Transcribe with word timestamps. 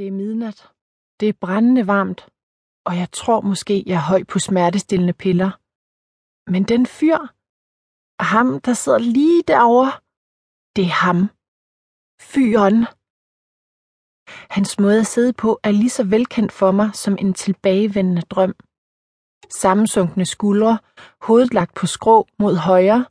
Det 0.00 0.08
er 0.08 0.12
midnat. 0.12 0.58
Det 1.20 1.28
er 1.28 1.40
brændende 1.40 1.86
varmt, 1.86 2.20
og 2.88 2.96
jeg 3.00 3.08
tror 3.12 3.40
måske, 3.40 3.84
jeg 3.86 3.94
er 3.94 4.08
høj 4.12 4.22
på 4.32 4.38
smertestillende 4.38 5.12
piller. 5.12 5.50
Men 6.50 6.62
den 6.72 6.86
fyr, 6.86 7.18
ham, 8.32 8.60
der 8.60 8.74
sidder 8.82 8.98
lige 8.98 9.42
derovre, 9.52 9.92
det 10.76 10.84
er 10.84 10.96
ham. 11.06 11.20
Fyren. 12.30 12.78
Hans 14.56 14.78
måde 14.78 15.00
at 15.00 15.12
sidde 15.14 15.32
på 15.32 15.60
er 15.62 15.70
lige 15.70 15.96
så 15.98 16.04
velkendt 16.04 16.52
for 16.52 16.70
mig 16.78 16.88
som 16.94 17.14
en 17.24 17.34
tilbagevendende 17.34 18.22
drøm. 18.22 18.54
Sammensunkne 19.62 20.26
skuldre, 20.26 20.78
hovedet 21.26 21.54
lagt 21.54 21.74
på 21.74 21.86
skrå 21.86 22.28
mod 22.38 22.54
højre, 22.56 23.06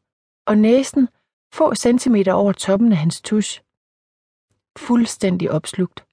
og 0.50 0.58
næsen 0.58 1.10
få 1.54 1.76
centimeter 1.76 2.34
over 2.34 2.54
toppen 2.54 2.92
af 2.92 2.98
hans 2.98 3.22
tusch. 3.22 3.62
Fuldstændig 4.88 5.52
opslugt. 5.52 6.09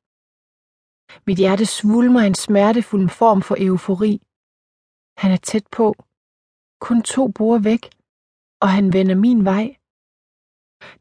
Mit 1.28 1.38
hjerte 1.38 1.66
svulmer 1.66 2.20
en 2.20 2.34
smertefuld 2.34 3.08
form 3.20 3.40
for 3.42 3.56
eufori. 3.66 4.12
Han 5.22 5.30
er 5.36 5.40
tæt 5.50 5.66
på. 5.78 5.86
Kun 6.84 7.02
to 7.02 7.22
borde 7.38 7.64
væk, 7.64 7.82
og 8.62 8.68
han 8.76 8.92
vender 8.96 9.16
min 9.26 9.44
vej. 9.44 9.66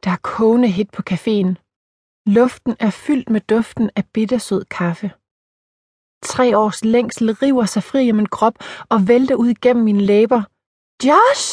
Der 0.04 0.12
er 0.12 0.22
kogende 0.36 0.70
hit 0.78 0.90
på 0.92 1.02
caféen. 1.12 1.52
Luften 2.38 2.74
er 2.80 2.92
fyldt 3.06 3.30
med 3.30 3.42
duften 3.42 3.90
af 3.96 4.04
bittersød 4.14 4.66
kaffe. 4.78 5.08
Tre 6.32 6.58
års 6.58 6.82
længsel 6.96 7.28
river 7.44 7.66
sig 7.66 7.84
fri 7.84 8.10
af 8.10 8.16
min 8.20 8.34
krop 8.38 8.56
og 8.94 9.08
vælter 9.08 9.36
ud 9.36 9.54
gennem 9.64 9.84
mine 9.86 10.04
læber. 10.12 10.42
Josh! 11.06 11.48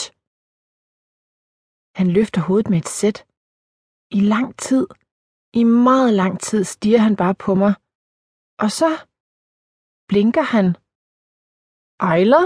Han 1.99 2.07
løfter 2.17 2.41
hovedet 2.41 2.71
med 2.71 2.79
et 2.79 2.89
sæt. 2.89 3.19
I 4.19 4.21
lang 4.35 4.49
tid, 4.67 4.87
i 5.61 5.65
meget 5.65 6.13
lang 6.15 6.41
tid, 6.41 6.65
stiger 6.65 6.99
han 6.99 7.17
bare 7.17 7.35
på 7.35 7.55
mig. 7.55 7.75
Og 8.65 8.71
så 8.71 8.91
blinker 10.09 10.45
han. 10.55 10.67
Ejler? 12.11 12.45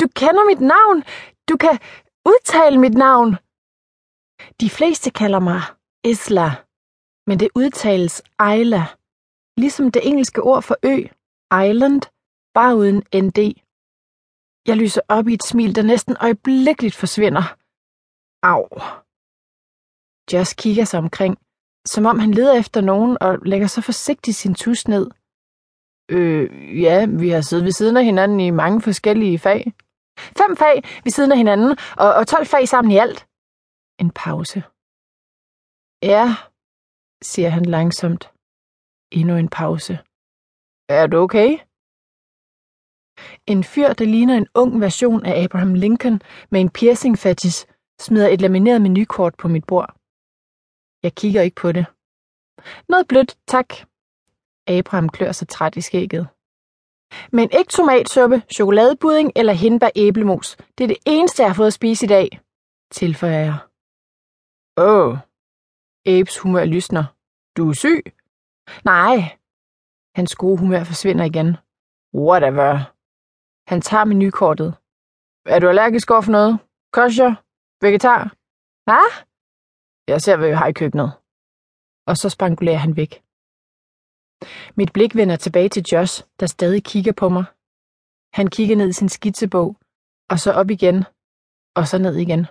Du 0.00 0.06
kender 0.20 0.44
mit 0.50 0.62
navn! 0.74 0.98
Du 1.48 1.54
kan 1.64 1.76
udtale 2.32 2.78
mit 2.84 2.96
navn! 3.06 3.30
De 4.60 4.68
fleste 4.78 5.08
kalder 5.20 5.40
mig 5.50 5.60
Isla, 6.12 6.48
men 7.28 7.36
det 7.40 7.48
udtales 7.60 8.22
Ejla, 8.38 8.84
ligesom 9.62 9.86
det 9.94 10.02
engelske 10.08 10.40
ord 10.50 10.62
for 10.68 10.76
ø, 10.92 10.96
island, 11.66 12.02
bare 12.56 12.76
uden 12.80 12.98
nd. 13.24 13.38
Jeg 14.68 14.76
lyser 14.82 15.02
op 15.16 15.26
i 15.28 15.34
et 15.34 15.44
smil, 15.50 15.74
der 15.76 15.82
næsten 15.92 16.16
øjeblikkeligt 16.26 16.96
forsvinder. 17.02 17.46
Au. 18.52 18.66
Just 20.32 20.52
kigger 20.62 20.84
sig 20.84 20.98
omkring, 21.04 21.34
som 21.86 22.06
om 22.06 22.18
han 22.18 22.30
leder 22.30 22.58
efter 22.58 22.80
nogen 22.80 23.16
og 23.20 23.38
lægger 23.42 23.66
så 23.66 23.80
forsigtigt 23.80 24.36
sin 24.36 24.54
tus 24.54 24.88
ned. 24.88 25.10
Øh, 26.10 26.80
ja, 26.82 27.06
vi 27.06 27.28
har 27.28 27.40
siddet 27.40 27.64
ved 27.64 27.72
siden 27.72 27.96
af 27.96 28.04
hinanden 28.04 28.40
i 28.40 28.50
mange 28.50 28.80
forskellige 28.80 29.38
fag. 29.38 29.72
Fem 30.18 30.56
fag 30.56 30.82
ved 31.04 31.12
siden 31.12 31.32
af 31.32 31.38
hinanden, 31.38 31.76
og, 31.96 32.14
og 32.14 32.26
12 32.26 32.46
fag 32.46 32.68
sammen 32.68 32.90
i 32.92 32.96
alt. 32.96 33.26
En 33.98 34.10
pause. 34.10 34.62
Ja, 36.02 36.24
siger 37.22 37.48
han 37.48 37.64
langsomt. 37.64 38.32
Endnu 39.12 39.36
en 39.36 39.48
pause. 39.48 39.98
Er 40.88 41.06
du 41.06 41.16
okay? 41.18 41.58
En 43.46 43.64
fyr, 43.64 43.92
der 43.92 44.04
ligner 44.04 44.36
en 44.36 44.48
ung 44.54 44.80
version 44.80 45.26
af 45.26 45.44
Abraham 45.44 45.74
Lincoln 45.74 46.22
med 46.50 46.60
en 46.60 46.70
piercing 46.70 47.18
fetish, 47.18 47.66
smider 48.00 48.28
et 48.28 48.40
lamineret 48.40 48.82
menukort 48.82 49.34
på 49.38 49.48
mit 49.48 49.66
bord. 49.66 50.01
Jeg 51.02 51.14
kigger 51.14 51.42
ikke 51.42 51.54
på 51.54 51.72
det. 51.72 51.86
Noget 52.88 53.08
blødt, 53.08 53.38
tak. 53.48 53.68
Abraham 54.66 55.08
klør 55.08 55.32
sig 55.32 55.48
træt 55.48 55.76
i 55.76 55.80
skægget. 55.80 56.28
Men 57.32 57.50
ikke 57.58 57.70
tomatsuppe, 57.70 58.42
chokoladebudding 58.54 59.32
eller 59.36 59.52
hindbær 59.52 59.88
æblemos. 59.96 60.56
Det 60.78 60.84
er 60.84 60.88
det 60.88 60.96
eneste, 61.06 61.42
jeg 61.42 61.50
har 61.50 61.54
fået 61.54 61.66
at 61.66 61.72
spise 61.72 62.06
i 62.06 62.08
dag, 62.08 62.40
tilføjer 62.90 63.38
jeg. 63.38 63.58
Åh, 64.76 65.08
oh. 65.08 65.18
Abes 66.06 66.38
humør 66.38 66.64
lysner. 66.64 67.04
Du 67.56 67.68
er 67.68 67.74
syg? 67.74 68.02
Nej. 68.84 69.16
Hans 70.14 70.34
gode 70.34 70.58
humør 70.58 70.84
forsvinder 70.84 71.24
igen. 71.24 71.56
Whatever. 72.14 72.92
Han 73.70 73.80
tager 73.80 74.04
menukortet. 74.04 74.74
Er 75.46 75.58
du 75.58 75.68
allergisk 75.68 76.10
over 76.10 76.20
for 76.20 76.32
noget? 76.32 76.58
Kosher? 76.92 77.34
Vegetar? 77.84 78.22
Hvad? 78.84 79.06
Jeg 80.08 80.22
ser, 80.22 80.36
hvad 80.36 80.48
vi 80.48 80.54
har 80.54 80.66
i 80.66 80.72
køkkenet. 80.72 81.10
Og 82.06 82.16
så 82.16 82.28
spangulerer 82.28 82.82
han 82.86 82.96
væk. 82.96 83.12
Mit 84.78 84.92
blik 84.92 85.16
vender 85.16 85.36
tilbage 85.36 85.68
til 85.68 85.84
Josh, 85.92 86.24
der 86.40 86.46
stadig 86.46 86.84
kigger 86.84 87.12
på 87.12 87.28
mig. 87.28 87.44
Han 88.38 88.46
kigger 88.56 88.76
ned 88.76 88.88
i 88.88 88.92
sin 88.92 89.08
skitsebog, 89.08 89.76
og 90.30 90.38
så 90.38 90.52
op 90.52 90.70
igen, 90.70 91.04
og 91.78 91.88
så 91.88 91.98
ned 91.98 92.16
igen. 92.16 92.46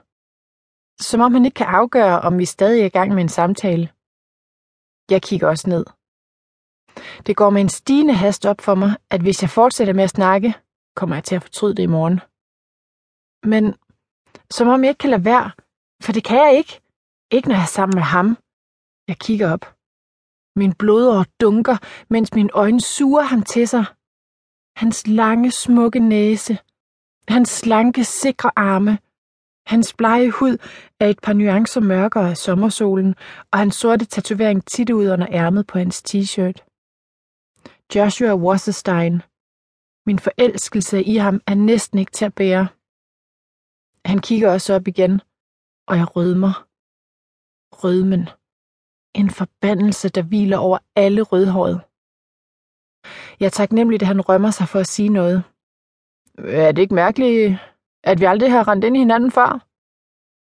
Som 1.01 1.21
om 1.21 1.33
han 1.33 1.45
ikke 1.45 1.55
kan 1.55 1.67
afgøre, 1.67 2.21
om 2.21 2.39
vi 2.39 2.45
stadig 2.45 2.81
er 2.81 2.85
i 2.85 2.95
gang 2.97 3.13
med 3.13 3.21
en 3.23 3.29
samtale. 3.29 3.85
Jeg 5.13 5.21
kigger 5.21 5.47
også 5.47 5.69
ned. 5.69 5.85
Det 7.27 7.35
går 7.35 7.49
med 7.49 7.61
en 7.61 7.69
stigende 7.69 8.13
hast 8.13 8.45
op 8.45 8.61
for 8.61 8.75
mig, 8.75 8.91
at 9.09 9.21
hvis 9.21 9.41
jeg 9.41 9.49
fortsætter 9.49 9.93
med 9.93 10.03
at 10.03 10.09
snakke, 10.09 10.53
kommer 10.95 11.15
jeg 11.15 11.23
til 11.23 11.35
at 11.35 11.41
fortryde 11.41 11.75
det 11.75 11.83
i 11.83 11.93
morgen. 11.97 12.19
Men 13.51 13.75
som 14.51 14.67
om 14.67 14.83
jeg 14.83 14.89
ikke 14.89 14.99
kan 14.99 15.09
lade 15.09 15.25
være, 15.25 15.51
for 16.03 16.11
det 16.11 16.23
kan 16.23 16.37
jeg 16.37 16.53
ikke. 16.57 16.80
Ikke 17.31 17.47
når 17.47 17.55
jeg 17.55 17.63
er 17.63 17.75
sammen 17.77 17.95
med 17.95 18.03
ham. 18.03 18.37
Jeg 19.07 19.17
kigger 19.19 19.53
op. 19.53 19.65
Min 20.55 20.73
blodår 20.73 21.25
dunker, 21.41 21.77
mens 22.09 22.33
mine 22.33 22.49
øjne 22.53 22.81
suger 22.81 23.21
ham 23.21 23.41
til 23.43 23.67
sig. 23.67 23.85
Hans 24.75 25.07
lange, 25.07 25.51
smukke 25.51 25.99
næse. 25.99 26.57
Hans 27.27 27.49
slanke, 27.49 28.03
sikre 28.03 28.51
arme. 28.55 28.99
Hans 29.65 29.93
blege 29.93 30.31
hud 30.31 30.57
er 30.99 31.07
et 31.07 31.19
par 31.23 31.33
nuancer 31.33 31.81
mørkere 31.81 32.29
af 32.29 32.37
sommersolen, 32.37 33.15
og 33.51 33.59
hans 33.59 33.75
sorte 33.75 34.05
tatovering 34.05 34.65
tit 34.65 34.89
ud 34.89 35.09
under 35.09 35.27
ærmet 35.31 35.67
på 35.67 35.77
hans 35.77 36.03
t-shirt. 36.09 36.57
Joshua 37.95 38.35
Wasserstein. 38.35 39.21
Min 40.05 40.19
forelskelse 40.19 41.03
i 41.03 41.15
ham 41.15 41.41
er 41.47 41.55
næsten 41.55 41.99
ikke 41.99 42.11
til 42.11 42.25
at 42.25 42.35
bære. 42.35 42.67
Han 44.05 44.19
kigger 44.19 44.51
også 44.51 44.75
op 44.75 44.87
igen, 44.87 45.21
og 45.87 45.97
jeg 45.97 46.15
rødmer. 46.15 46.70
Rødmen. 47.71 48.29
En 49.15 49.29
forbandelse, 49.29 50.09
der 50.09 50.21
hviler 50.21 50.57
over 50.57 50.77
alle 50.95 51.21
rødhåret. 51.21 51.81
Jeg 53.39 53.45
er 53.45 53.49
taknemmelig, 53.49 54.01
at 54.01 54.07
han 54.07 54.21
rømmer 54.21 54.51
sig 54.51 54.67
for 54.67 54.79
at 54.79 54.87
sige 54.87 55.09
noget. 55.09 55.43
Er 56.37 56.71
det 56.71 56.81
ikke 56.81 56.95
mærkeligt, 56.95 57.57
at 58.03 58.19
vi 58.19 58.25
aldrig 58.25 58.51
har 58.51 58.67
rendt 58.67 58.85
ind 58.85 58.95
i 58.95 58.99
hinanden 58.99 59.31
før? 59.31 59.49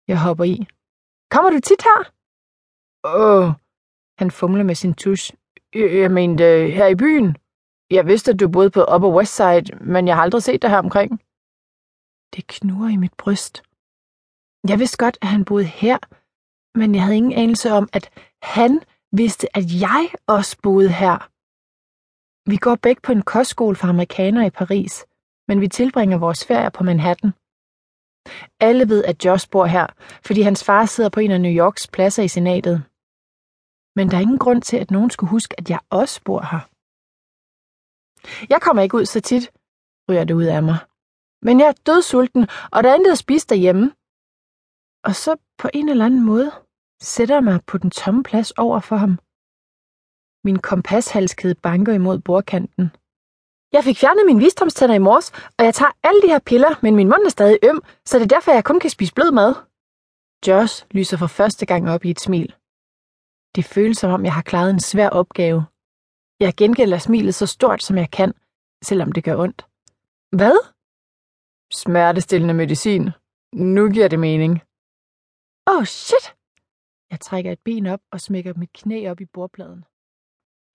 Jeg 0.08 0.22
hopper 0.26 0.44
i. 0.44 0.68
Kommer 1.32 1.50
du 1.52 1.60
tit 1.60 1.82
her? 1.90 2.00
Åh, 3.04 3.52
han 4.20 4.32
fumler 4.32 4.64
med 4.64 4.76
sin 4.76 4.94
tusch. 4.94 5.34
Jeg 5.74 6.12
mente, 6.12 6.44
øh, 6.44 6.70
her 6.70 6.88
i 6.88 6.96
byen. 6.96 7.38
Jeg 7.90 8.08
vidste, 8.08 8.32
at 8.32 8.40
du 8.40 8.48
boede 8.50 8.70
på 8.70 8.82
Upper 8.96 9.12
West 9.18 9.36
Side, 9.36 9.68
men 9.94 10.08
jeg 10.08 10.16
har 10.16 10.24
aldrig 10.24 10.44
set 10.44 10.62
dig 10.62 10.70
her 10.70 10.78
omkring. 10.78 11.12
Det 12.36 12.48
knurrer 12.48 12.90
i 12.90 12.98
mit 12.98 13.14
bryst. 13.14 13.64
Jeg 14.68 14.80
vidste 14.80 14.98
godt, 14.98 15.18
at 15.22 15.28
han 15.28 15.46
boede 15.46 15.66
her, 15.66 15.98
men 16.76 16.96
jeg 16.96 17.04
havde 17.04 17.18
ingen 17.18 17.34
anelse 17.34 17.72
om, 17.72 17.90
at 17.94 18.10
han 18.42 18.82
vidste, 19.12 19.58
at 19.58 19.64
jeg 19.82 20.10
også 20.28 20.58
boede 20.64 20.90
her. 20.90 21.30
Vi 22.50 22.58
går 22.58 22.76
begge 22.76 23.02
på 23.02 23.12
en 23.12 23.22
kostskole 23.22 23.76
for 23.76 23.88
amerikanere 23.88 24.48
i 24.48 24.50
Paris, 24.50 25.06
men 25.48 25.62
vi 25.62 25.68
tilbringer 25.68 26.18
vores 26.18 26.46
ferie 26.46 26.72
på 26.72 26.84
Manhattan. 26.84 27.32
Alle 28.60 28.90
ved, 28.90 29.04
at 29.04 29.26
Josh 29.26 29.50
bor 29.50 29.66
her, 29.66 29.88
fordi 30.26 30.42
hans 30.42 30.64
far 30.64 30.86
sidder 30.86 31.10
på 31.10 31.20
en 31.20 31.32
af 31.32 31.42
New 31.42 31.52
Yorks 31.52 31.88
pladser 31.88 32.24
i 32.24 32.28
senatet. 32.28 32.84
Men 33.96 34.12
der 34.12 34.18
er 34.18 34.22
ingen 34.22 34.40
grund 34.40 34.62
til, 34.62 34.78
at 34.78 34.92
nogen 34.92 35.10
skulle 35.10 35.30
huske, 35.30 35.60
at 35.60 35.70
jeg 35.70 35.80
også 35.90 36.22
bor 36.26 36.42
her. 36.52 36.62
Jeg 38.50 38.62
kommer 38.62 38.84
ikke 38.84 38.98
ud 38.98 39.06
så 39.06 39.22
tit, 39.22 39.52
ryger 40.10 40.24
det 40.24 40.34
ud 40.34 40.44
af 40.44 40.64
mig. 40.64 40.78
Men 41.42 41.60
jeg 41.60 41.68
er 41.68 41.82
dødsulten, 41.86 42.48
og 42.72 42.84
der 42.84 42.90
er 42.90 42.96
intet 42.96 43.12
at 43.12 43.18
spise 43.18 43.48
derhjemme. 43.48 43.92
Og 45.04 45.16
så 45.16 45.36
på 45.58 45.70
en 45.74 45.90
eller 45.90 46.06
anden 46.06 46.26
måde 46.26 46.52
sætter 47.04 47.42
mig 47.42 47.60
på 47.68 47.78
den 47.78 47.92
tomme 47.92 48.24
plads 48.24 48.52
over 48.52 48.80
for 48.80 48.96
ham. 48.96 49.20
Min 50.44 50.60
kompashalskede 50.60 51.56
banker 51.56 51.94
imod 51.94 52.20
bordkanten. 52.20 52.92
Jeg 53.72 53.84
fik 53.84 53.98
fjernet 53.98 54.26
mine 54.26 54.40
visdomstænder 54.40 54.96
i 54.96 55.06
morges, 55.08 55.32
og 55.58 55.66
jeg 55.66 55.74
tager 55.74 55.92
alle 56.04 56.22
de 56.22 56.28
her 56.28 56.40
piller, 56.40 56.80
men 56.82 56.96
min 56.96 57.08
mund 57.08 57.26
er 57.26 57.30
stadig 57.30 57.60
øm, 57.64 57.84
så 58.06 58.18
det 58.18 58.24
er 58.24 58.36
derfor, 58.36 58.52
jeg 58.52 58.64
kun 58.64 58.80
kan 58.80 58.90
spise 58.90 59.14
blød 59.14 59.32
mad. 59.32 59.54
Josh 60.48 60.86
lyser 60.92 61.18
for 61.18 61.28
første 61.28 61.66
gang 61.66 61.90
op 61.90 62.06
i 62.06 62.10
et 62.10 62.20
smil. 62.20 62.56
Det 63.56 63.66
føles 63.66 63.98
som 63.98 64.12
om, 64.12 64.26
jeg 64.26 64.34
har 64.34 64.42
klaret 64.42 64.70
en 64.70 64.80
svær 64.80 65.10
opgave. 65.10 65.66
Jeg 66.40 66.54
gengælder 66.56 66.98
smilet 66.98 67.36
så 67.36 67.46
stort, 67.46 67.84
som 67.84 67.98
jeg 67.98 68.12
kan, 68.12 68.34
selvom 68.84 69.12
det 69.12 69.24
gør 69.24 69.36
ondt. 69.38 69.66
Hvad? 70.38 70.58
Smertestillende 71.74 72.54
medicin. 72.54 73.10
Nu 73.54 73.90
giver 73.90 74.08
det 74.08 74.20
mening. 74.20 74.62
Oh 75.68 75.86
shit! 75.86 76.36
Jeg 77.14 77.20
trækker 77.20 77.52
et 77.52 77.60
ben 77.60 77.86
op 77.86 78.00
og 78.12 78.22
smækker 78.22 78.54
mit 78.54 78.74
knæ 78.74 79.12
op 79.12 79.22
i 79.22 79.26
bordpladen. 79.26 79.86